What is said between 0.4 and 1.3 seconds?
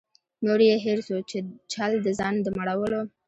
نور یې هېر سو